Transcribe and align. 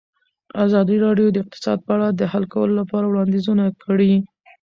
ازادي 0.65 0.97
راډیو 1.05 1.27
د 1.31 1.37
اقتصاد 1.43 1.77
په 1.87 1.91
اړه 1.95 2.07
د 2.11 2.21
حل 2.31 2.43
کولو 2.53 2.73
لپاره 2.81 3.05
وړاندیزونه 3.07 3.65
کړي. 3.83 4.13